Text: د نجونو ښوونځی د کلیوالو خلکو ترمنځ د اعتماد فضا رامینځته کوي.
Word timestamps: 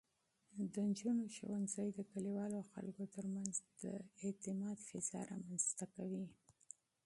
د 0.73 0.75
نجونو 0.89 1.23
ښوونځی 1.35 1.87
د 1.93 1.99
کلیوالو 2.11 2.59
خلکو 2.71 3.03
ترمنځ 3.15 3.53
د 3.81 3.83
اعتماد 4.25 4.77
فضا 4.89 5.21
رامینځته 5.31 5.85
کوي. 5.95 6.25